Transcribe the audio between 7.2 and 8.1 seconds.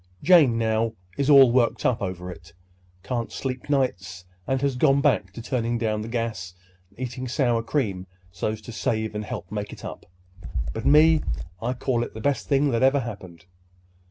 sour cream